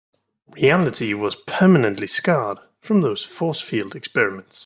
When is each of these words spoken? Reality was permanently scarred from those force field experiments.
Reality 0.49 1.13
was 1.13 1.35
permanently 1.35 2.07
scarred 2.07 2.57
from 2.79 3.01
those 3.01 3.23
force 3.23 3.61
field 3.61 3.95
experiments. 3.95 4.59